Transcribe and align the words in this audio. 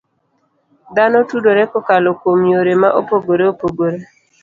Dhano 0.95 1.19
tudore 1.29 1.63
kokalo 1.71 2.09
kuom 2.19 2.39
yore 2.51 2.73
ma 2.81 2.89
opogore 2.99 3.43
opogore. 3.53 3.99